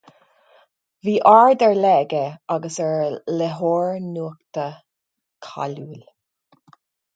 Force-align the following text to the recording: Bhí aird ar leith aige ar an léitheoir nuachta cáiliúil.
Bhí 1.07 1.11
aird 1.31 1.65
ar 1.67 1.75
leith 1.83 2.15
aige 2.55 2.71
ar 2.87 3.03
an 3.09 3.19
léitheoir 3.41 4.01
nuachta 4.07 4.67
cáiliúil. 5.51 6.05